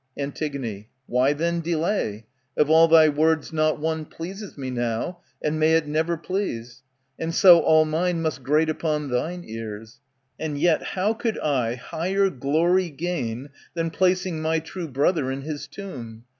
Antig, 0.17 0.87
Why 1.05 1.31
then 1.31 1.59
delay? 1.61 2.25
OfaTTFRy 2.57 3.15
words 3.15 3.53
not 3.53 3.79
one 3.79 4.05
Pleases 4.05 4.57
me 4.57 4.71
now, 4.71 5.19
(and 5.43 5.59
may 5.59 5.75
it 5.75 5.85
never 5.87 6.17
please 6.17 6.77
!)^^ 7.19 7.23
And 7.23 7.35
so 7.35 7.59
all 7.59 7.85
mine 7.85 8.19
must 8.19 8.41
grate 8.41 8.67
upon 8.67 9.11
thine 9.11 9.43
ears. 9.45 9.99
And 10.39 10.57
yet 10.59 10.81
how 10.81 11.13
could 11.13 11.37
I 11.37 11.75
higher 11.75 12.31
glory 12.31 12.89
gain 12.89 13.49
Than 13.75 13.91
placing 13.91 14.41
my 14.41 14.57
true 14.57 14.87
brother 14.87 15.29
in 15.29 15.41
his 15.43 15.67
tomb 15.67 16.23